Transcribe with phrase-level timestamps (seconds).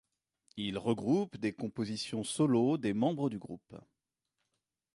[0.57, 3.77] Il regroupe des compositions solos des membres du groupe.